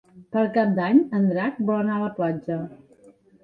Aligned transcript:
Per 0.35 0.45
Cap 0.55 0.71
d'Any 0.79 1.03
en 1.21 1.29
Drac 1.33 1.61
vol 1.69 1.85
anar 1.85 2.01
a 2.01 2.05
la 2.07 2.11
platja. 2.19 2.61